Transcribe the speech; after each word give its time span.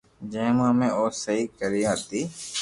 جو 0.31 0.45
مي 0.77 0.87
او 0.97 1.03
سھي 1.21 1.37
ڪوئي 1.57 1.81
ھتئ 1.91 2.21